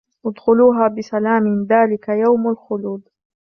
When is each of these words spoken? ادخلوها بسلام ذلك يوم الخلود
ادخلوها 0.27 0.85
بسلام 0.95 1.45
ذلك 1.71 2.09
يوم 2.09 2.43
الخلود 2.49 3.03